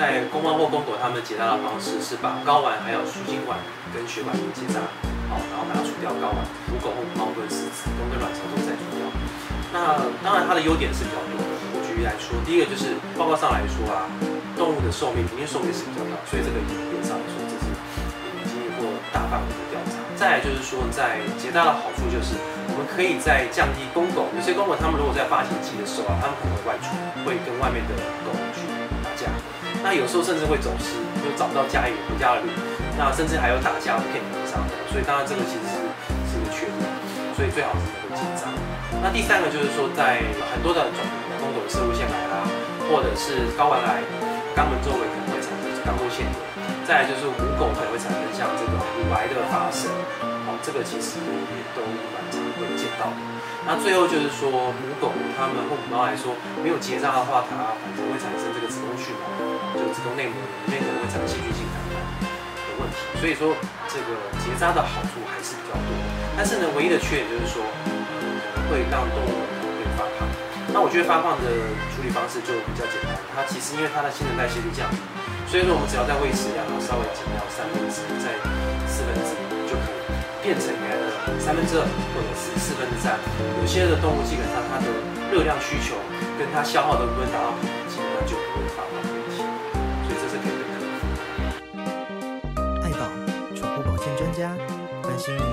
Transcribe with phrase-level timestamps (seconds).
[0.00, 3.60] 在公猫或公狗，它们结扎的方式是把睾丸还有输精管
[3.92, 4.80] 跟血管结扎，
[5.28, 6.40] 好，然后把它除掉睾丸。
[6.72, 9.04] 母狗或母猫会是子宫跟卵巢都在除掉。
[9.76, 11.44] 那当然它的优点是比较多的。
[11.76, 14.08] 我举例来说，第一个就是报告上来说啊，
[14.56, 20.00] 动物的寿命平均寿命是比较高，所以这个影片上来说，这是已经历过大范围的调查。
[20.16, 22.40] 再就是说，在结扎的好处就是，
[22.72, 26.88] 我们可以在降低公狗，有些公狗它们如果在发情期的时候啊，它们可能会外出，
[27.28, 27.92] 会跟外面的
[28.24, 28.32] 狗，
[29.82, 32.48] 那有时候甚至会走失，就找不到家园回家的路，
[32.98, 35.76] 那甚至还有打架骗人上吊，所以当然这个其实是
[36.28, 36.84] 是个缺点，
[37.32, 38.52] 所以最好是能够结扎。
[39.00, 40.20] 那第三个就是说，在
[40.52, 41.00] 很多的种
[41.40, 42.44] 公狗的摄护腺癌啦，
[42.92, 44.04] 或者是睾丸癌，
[44.52, 46.32] 肛门周围可能会产生肛窝腺炎，
[46.84, 49.88] 再来就是母狗可能会产生像这个乳癌的发生，
[50.44, 51.80] 哦，这个其实也都
[52.12, 53.18] 蛮常会见到的。
[53.64, 59.24] 那最后就是说，母狗它们或母猫来说，没有结扎的话，它反正会产生这个子宫蓄脓，
[59.92, 62.98] 子宫内膜里面可能会产生细菌性感染的问题。
[63.20, 63.54] 所以说，
[63.90, 64.08] 这个
[64.40, 65.90] 结扎的好处还是比较多，
[66.36, 68.30] 但是呢，唯一的缺点就是说可能。
[68.70, 70.22] 会让动物会发胖，
[70.70, 71.50] 那我觉得发胖的
[71.90, 73.18] 处理方式就比较简单。
[73.34, 75.02] 它其实因为它的新陈代谢率降低，
[75.50, 78.30] 所以说我们只要在喂食量稍微减掉三分之一，在
[78.86, 79.98] 四分之一就可以
[80.38, 83.18] 变成原来的三分之二或者是四分之三。
[83.58, 84.86] 有些的动物基本上它的
[85.34, 85.98] 热量需求
[86.38, 89.19] 跟它消耗的部分达到平衡，基本上就不会发胖。
[95.20, 95.49] soon.